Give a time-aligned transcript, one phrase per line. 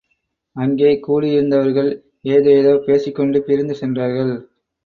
[0.55, 1.91] அங்கே கூடியிருந்தவர்கள்
[2.27, 4.33] ஏதேதோ பேசிக் கொண்டு பிரிந்து சென்றார்கள்.